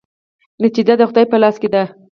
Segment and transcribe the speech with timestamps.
[0.63, 1.83] نتیجه د خدای په لاس کې ده؟